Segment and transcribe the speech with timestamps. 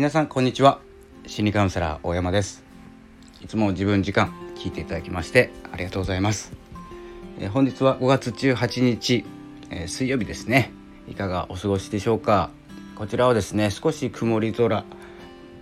[0.00, 0.80] 皆さんこんにちは。
[1.26, 2.64] 心理カウンセラー大山です。
[3.42, 6.54] いつも自分時間聞いていただきましてありがとうございます、
[7.38, 9.26] えー、本日は5月18日、
[9.68, 10.72] えー、水曜日ですね。
[11.06, 12.48] いかがお過ごしでしょうか。
[12.96, 14.84] こちらはですね少し曇り空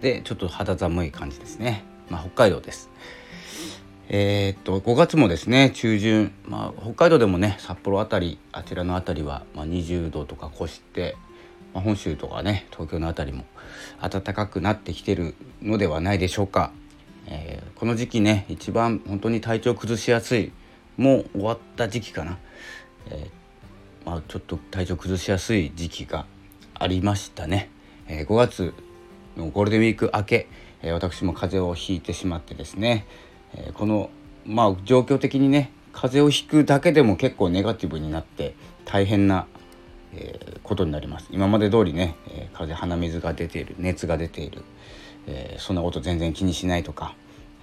[0.02, 1.82] でちょっと肌寒い感じですね。
[2.08, 2.90] まあ、北海道です。
[4.08, 11.16] えー、っと5月もですね中旬、まあ、北海道でもね札幌辺りあちらの辺りは、まあ、20度とか越して、
[11.74, 13.44] まあ、本州とかね東京の辺りも
[14.00, 16.72] 暖かくなってきてるのではないでしょうか、
[17.26, 20.52] えー、この時期ね一番本当に体調崩しやすい
[20.96, 22.38] もう終わった時期かな、
[23.10, 26.26] えー、まあ、ちょっと体調崩しやすい時期が
[26.74, 27.70] ありましたね、
[28.06, 28.72] え5月
[29.36, 30.48] のゴールデンウィーク明け、
[30.82, 33.04] え私も風邪をひいてしまってですね。
[33.54, 34.10] えこの
[34.46, 39.48] まあ状況的にね風邪をひくだけでも結構ネガティブになって大変な、
[40.14, 41.28] えー、ことになります。
[41.30, 44.62] 今まで通りね、えー、風邪鼻水が出ている熱が出ている、
[45.26, 47.14] えー、そんなこと全然気にしないとか、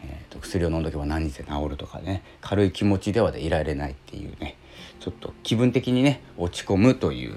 [0.03, 4.57] えーと、薬を飲んどけば何日で治るとかね軽い気持ちではでいられないっていうね
[4.99, 7.35] ちょっと気分的にね落ち込むという、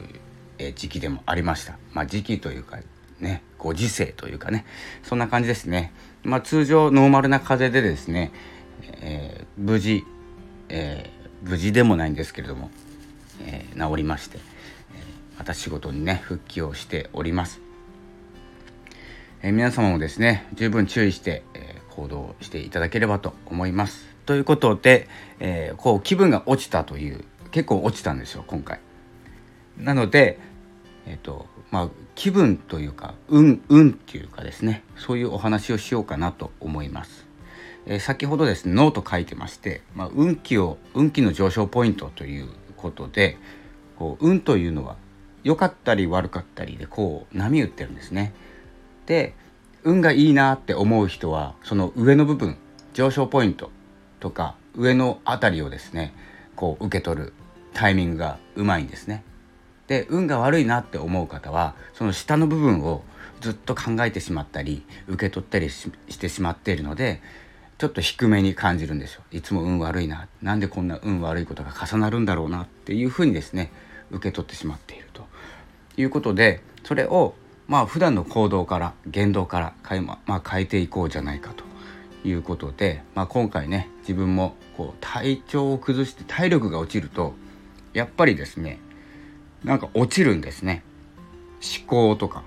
[0.59, 1.79] え時期でもありました。
[1.93, 2.79] まあ時期というか
[3.21, 4.65] ねご時世というかね
[5.03, 5.93] そんな感じですね。
[6.23, 8.33] まあ通常ノーマルな風邪でですね、
[9.01, 10.05] え、無事、
[10.69, 11.11] え、
[11.43, 12.71] 無事でもないんですけれども、
[13.41, 14.39] え、治りまして、
[15.39, 17.61] また仕事にね復帰をしております、
[19.41, 24.07] え皆様もですね十分注意して、え行動していただければと思います。
[24.27, 25.09] ということで、
[25.41, 28.81] えこう気分が落ちたという結構落ちたんですよ今回。
[29.79, 30.39] なので
[31.07, 37.27] えっ、とまあ気分というか運運っていうかですねそういうお話をしようかなと思います。
[37.87, 43.39] え、先ほどですねノート書いてまして、まあ、運気を運気の上昇ポイントということで
[43.99, 44.97] こう運というのは
[45.45, 48.33] 良かったり悪かったりでこう波打ってるんですね。
[49.07, 49.35] で
[49.85, 52.57] 運がいいなって思う人はその上の部分
[52.93, 53.71] 上昇ポイント
[54.21, 56.15] とか上の辺りをですね
[56.57, 57.33] こう受け取る
[57.73, 59.25] タイミングがうまいんですね。
[59.87, 63.03] で運が悪いなって思う方はその下の部分を
[63.41, 67.23] ずっと考えてしまったり受け取ったりしてしまっているので
[67.79, 73.73] ちょっと低めに感じるんですよいつも運悪いななんでこんな運悪いことが重なるんだろうなっていうふうにですね
[74.11, 75.27] 受け取ってしまっていると。
[75.97, 77.35] いうことでそれを
[77.67, 81.69] まあ普段の行動から言動から変え,、まあ、変えていこうじゃないかと。
[82.25, 87.35] いうことで、まあ、今回ね自分もこう体調を崩して体力が落ちると
[87.93, 88.81] やっぱりですね
[89.63, 90.83] なんか落ちるんですね。
[91.61, 92.43] 思考とか。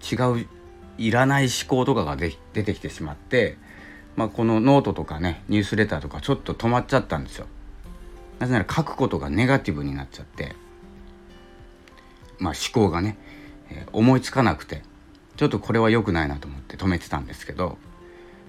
[0.00, 0.46] 違う
[0.98, 3.58] いらない思考とかが出てきてしまって、
[4.14, 7.46] まあ、このノートとかねニュースレターとかちょっと止まっちゃったんですよ。
[8.38, 10.54] なぜなら書くことがネガティブになっちゃって。
[12.38, 13.16] まあ思考がね、
[13.70, 14.82] え、思いつかなくて
[15.36, 17.76] ちょっとこれは良くないなと思って止めてたんですけどやっ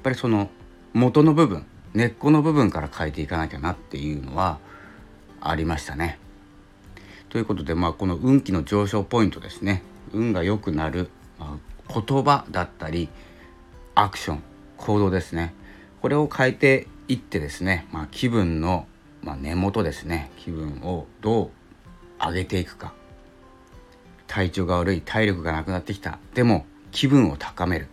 [0.03, 0.49] ぱりその
[0.93, 4.59] 元の部分根っこの部分から変えていかなきゃなっていうのは
[5.41, 6.19] ありましたね。
[7.29, 9.83] ということで、まあ、この運気の上昇ポイントですね。
[10.13, 11.09] 運が良くなる、
[11.39, 13.09] まあ、言葉だったり
[13.95, 14.43] アクション
[14.77, 15.53] 行動ですね。
[16.01, 18.87] これを変えていってですね、まあ、気分の、
[19.21, 20.31] まあ、根元ですね。
[20.37, 21.51] 気分をどう
[22.19, 22.93] 上げていくか。
[24.27, 26.19] 体調が悪い体力がなくなってきた。
[26.33, 27.87] でも気分を高める。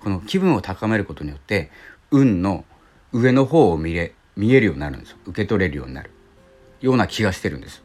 [0.00, 1.70] この気分を高めることによって
[2.10, 2.64] 運の
[3.12, 6.10] 上の方を見れ見えるようになるんです受け取れるようになる。
[6.80, 7.82] ような気がしてるんです。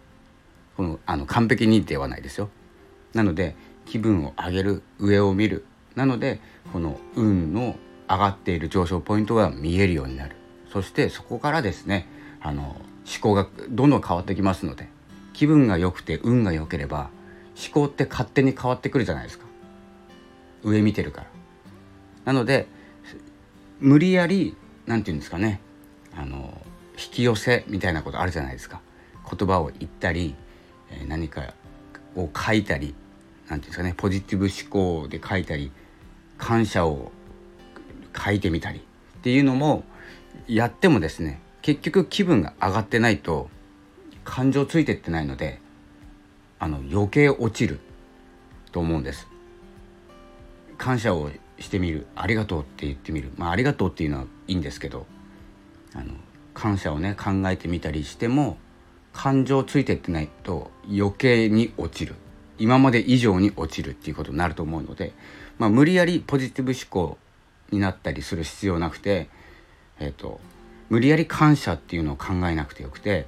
[0.75, 2.50] このあの完璧にではないですよ。
[3.13, 5.66] なので気分を上げる上を見る。
[5.96, 6.40] なので
[6.73, 7.75] この運の
[8.07, 10.35] 上がっている上昇ポイントが見えるようになる。
[10.72, 12.07] そしてそこからですね
[12.41, 12.75] あの思
[13.22, 14.88] 考がどんどん変わってきますので
[15.34, 17.09] 気分が良くて運が良ければ
[17.62, 19.46] 思考って勝手に変わってくるじゃないですか。
[20.64, 21.28] 上見てるから。
[22.25, 22.68] なので
[23.80, 24.56] 無理やり
[24.86, 25.59] 何て言うんですかね。
[26.16, 26.62] あの
[26.94, 28.81] 引き寄せみたいなことあるじゃないですか。
[29.30, 30.35] 言葉を言ったり
[31.08, 31.53] 何か
[32.16, 32.96] を書いたり
[33.47, 33.94] 何ていうんですかね。
[33.96, 35.72] ポジティブ思考で書いたり
[36.38, 37.11] 感謝を
[38.17, 39.84] 書いてみたりっていうのも
[40.47, 43.50] やってもですね結局気分が上がってないと
[44.23, 45.59] 感情ついてってないので
[46.59, 47.79] あの余計落ちる
[48.72, 49.28] と思うんです。
[50.78, 51.29] 感謝を
[51.59, 52.06] してみる。
[52.16, 53.32] ありがとうって言ってみる。
[53.38, 55.06] まあありがとうっていうのはいいんですけど。
[55.94, 56.14] あの
[56.53, 58.58] 感謝をね考えてみたりしても
[59.14, 62.16] 感情ついてってないと余計に落ちる。
[62.58, 65.14] 今まで以上に落ちるっていうことになると思うので、
[65.58, 67.17] まあ、無理やりポジティブ思考
[67.72, 69.29] になったりする必要なくて、
[69.97, 70.41] えーと、
[70.90, 73.28] 無理やり感謝っていうのを考えなくてよくて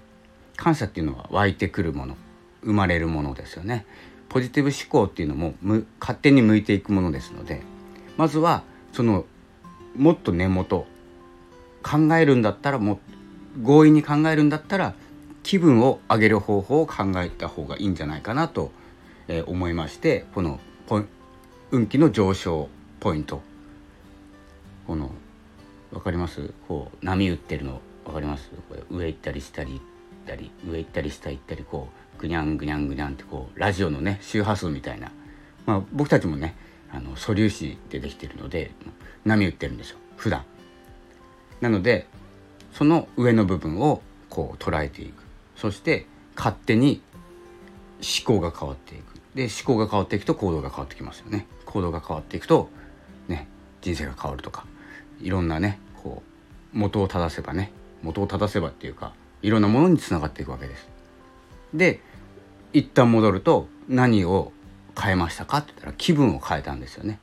[0.58, 2.18] 感謝っていうのは湧いてくるもの。
[2.64, 3.86] 生まれるものですよね。
[4.30, 5.54] ポジティブ思考っていうのも
[6.00, 7.62] 勝手に向いていくものですので
[8.18, 8.64] まずは
[8.94, 9.26] その
[9.98, 10.88] もっと根元
[11.84, 13.00] 考えるんだったらも
[13.66, 14.94] 強引に考えるんだったら
[15.44, 18.72] 気分を上げる方法を考えた方がいいんじゃないかなと、
[19.28, 20.60] え思いましてこの
[21.72, 22.70] 運気の上昇
[23.00, 23.42] ポイント。
[24.88, 25.12] この
[25.92, 26.54] 分かります？
[26.68, 28.50] こう波打ってるの分かります？
[28.70, 29.80] これ上行ったり下行っ
[30.26, 35.12] たり上行ったり下行ったりこうぐにゃんぐにゃんぐにゃんってこうラジオのね周波数みたいな、
[35.66, 36.56] まあ、僕たちもね
[36.94, 38.72] あの素粒子でできてるので
[39.26, 39.98] 波打ってるんですよ。
[40.18, 40.44] 普段。
[41.62, 42.08] なので
[42.74, 45.24] その上の部分をこう捉えていく。
[45.56, 47.02] そして勝手に
[48.02, 49.20] 思考が変わっていく。
[49.34, 51.48] で思考が変わっていくと行動が変わってきますよね。
[51.66, 52.70] 行動が変わっていくと
[53.28, 53.48] ね
[53.82, 54.66] 人生が変わるとか
[55.22, 56.22] いろんなねこ
[56.74, 57.72] う元を正せばね
[58.04, 60.88] 元を正せばっていうかいろんなものにつながっていくわけです。
[61.74, 62.02] で
[62.74, 64.52] 一旦戻ると何を
[65.00, 67.20] 変えましたかって言ったら気分を変えたんですよね。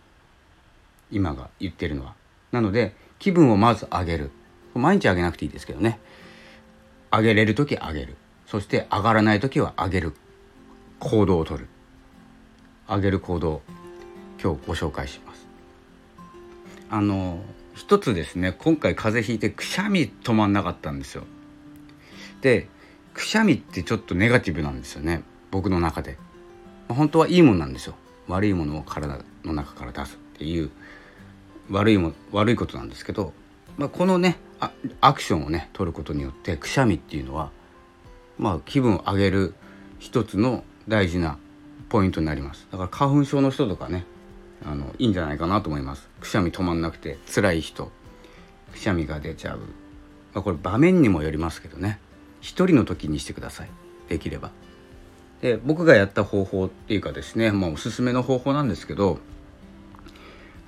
[1.10, 2.14] 今が言ってるのは。
[2.52, 4.30] なので気分をまず上げる。
[4.74, 5.98] 毎日上げなくていいですけどね。
[7.10, 8.16] 上げれる時上げる。
[8.46, 10.14] そして上がらない時は上げる
[10.98, 11.66] 行動をとる。
[12.88, 13.62] 上げる行動
[14.42, 15.46] 今日ご紹介します。
[16.90, 17.42] あの
[17.74, 21.24] 一つですね今回風邪ひいてくしゃみ止まんなかったんですよ。
[22.40, 22.68] で
[23.14, 25.22] くしゃみってちょっとネガティブなんですよね。
[25.50, 26.18] 僕の中で。
[26.88, 27.94] 本当はいいもんなんですよ。
[28.28, 30.70] 悪いものを体の中から出すっていう。
[31.70, 33.32] 悪いも悪いことなんですけど、
[33.76, 34.38] まあ、このね
[35.00, 37.50] アクションをね取ることによってくしゃみっていうのは
[38.38, 39.54] まあ気分を上げる
[39.98, 41.36] 一つの大事な
[41.90, 42.66] ポイントになります。
[42.72, 44.06] だから花粉症の人とかね
[44.64, 46.08] あのいいんじゃないかなと思います。
[46.20, 47.90] くしゃみ止まんなくて辛い人。
[48.72, 49.58] くしゃみが出ちゃう、
[50.34, 51.98] まあ、これ場面にもよりますけどね。
[52.40, 53.70] 一人の時にしてください。
[54.08, 54.50] できれば。
[55.40, 59.18] で僕がやった方法っていうかですね、まあ、おすすめの方法なんですけど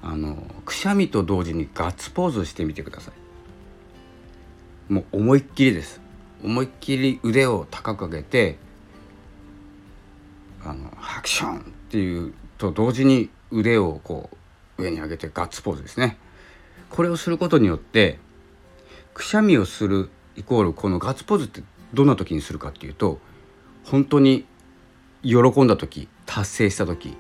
[0.03, 4.93] あのくしゃみと同時にガッツポーズしてみてください。
[4.93, 6.01] もう思いっきりです。
[6.43, 8.57] 思いっきり腕を高く上げて
[10.65, 14.31] あのハクションっていうと同時に腕をこ
[14.79, 16.17] う上に上げてガッツポーズですね。
[16.89, 18.19] これをすることによって
[19.13, 21.63] くしゃみをするイコールこのガッツポーズって
[21.93, 23.21] どんな時にするかっていうと
[23.85, 24.47] 本当に
[25.23, 27.17] 喜んだ時達成した時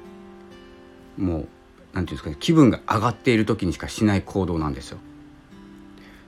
[1.18, 1.48] もう何て
[1.92, 4.98] 言うんですかね気分が上がっている時にしかしない行動なんですよ。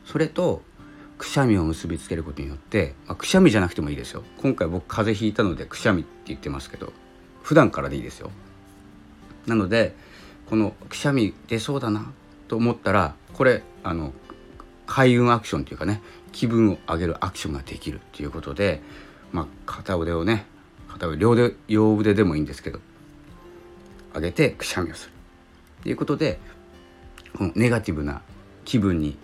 [0.04, 0.62] それと
[1.18, 6.92] くしゃみを結びつけることによって、まあ、くしゃみじゃなくてもいいですよ今回僕風邪ひいたのでくしゃみって言ってますけど
[7.42, 8.32] 普段からでいいですよ
[9.46, 9.94] なので
[10.50, 12.10] このくしゃみ出そうだな
[12.48, 14.12] と思ったらこれあの
[14.86, 16.02] 開運アクションというかね
[16.32, 18.82] 気分を上げるアクションができるっていうことで、
[19.30, 20.46] まあ、片腕をね
[20.92, 22.80] 片腕両腕両腕でもいいんですけど
[24.14, 25.12] 上げてくしゃみをする。
[25.80, 26.38] っていうことで
[27.36, 28.22] このネガティブな
[28.64, 29.16] 気分に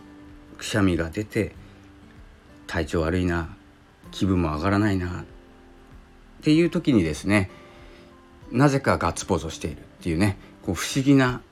[0.57, 1.55] くしゃみが出て
[2.67, 3.55] 体調悪いな
[4.11, 5.25] 気分も上がらないなっ
[6.43, 7.51] ていう時にですね
[8.51, 11.43] なぜかガッツポーズをしているっていうねこう不思議な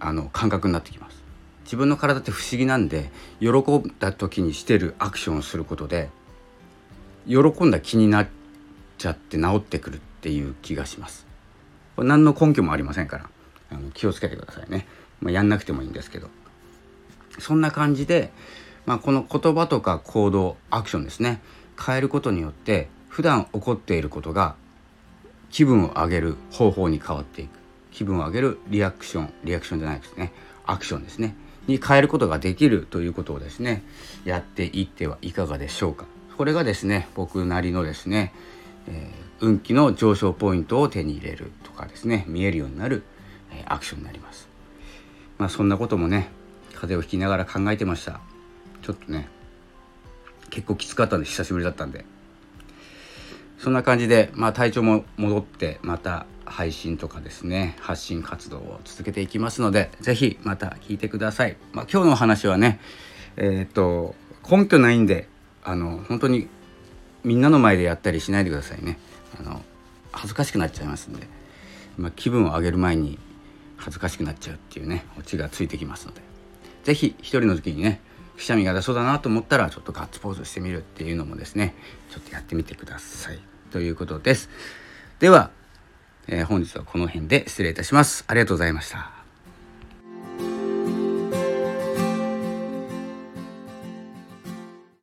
[0.00, 1.22] あの感覚になってきます。
[1.64, 3.10] 自分の体って不思議なんで
[3.40, 6.10] 喜んだ時にしてるアクションをすることで
[7.26, 8.28] 喜んだ気になっ
[9.04, 11.26] ちゃって治ってくるっていう気がします。
[11.96, 13.28] これ何の根拠もありませんから。
[13.70, 14.86] あの気をつけてくださいね、
[15.20, 16.28] まあ、やんなくてもいいんですけど。
[17.38, 18.30] そんな感じで、
[18.86, 21.40] まあ、この言葉とか行動アクションですね。
[21.84, 24.54] 変えることによって普段起こっていることが
[25.50, 27.50] 気分を上げる方法に変わっていく。
[27.90, 30.32] 気分を上げるリアクションリアクションじゃないですね。
[30.66, 31.36] アクションですね。
[31.66, 33.82] に変えることができるということをですね
[34.24, 36.06] やっていってはいかがでしょうか。
[36.36, 38.32] これがですね僕なりのですね、
[38.88, 43.02] えー、運気の上昇ポイントを手に入れるとかですね見えるようになる、
[43.52, 44.48] え、アクションになります。
[45.38, 46.30] まあそんなこともね
[46.74, 48.20] 風邪をひきながら考えてました。
[48.82, 49.28] ちょっとね
[50.50, 52.04] 結構きつかったんで久しぶりだったんで。
[53.56, 61.56] そんな感じで、まあ、体調も戻ってまた配信とかですね発信活動を続けていきますので是非また聞いてください。
[61.72, 62.78] まあ、今日の話はね
[63.36, 64.14] えー、っと
[64.46, 65.28] 根拠ないんで
[65.62, 66.48] あの本当に
[67.24, 68.98] みんなの前でやったりしないでくださいね。
[69.38, 69.62] あの
[70.12, 71.26] 恥ずかしくなっちゃいますんで、
[71.96, 73.18] まあ、気分を上げる前に
[73.76, 76.20] 恥ずかしくなっちゃうっていうねオチがついてきますので。
[76.84, 78.00] 是非一人の時にね
[78.36, 81.74] くしゃみが出そうだなと思ったらちょっとガッツポーズしてみるっていうのもですね
[82.10, 83.38] ちょっとやってみてください。
[83.70, 84.50] ということです。
[85.18, 85.50] では、
[86.28, 88.24] えー、本日はこの辺で失礼いたします。
[88.28, 89.23] ありがとうございました。